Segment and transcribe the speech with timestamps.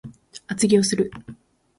[0.47, 1.11] 厚着をする